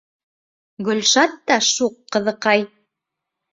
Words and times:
Гөлшат 0.87 1.37
та 1.51 1.59
шуҡ 1.69 2.01
ҡыҙыҡай. 2.17 2.69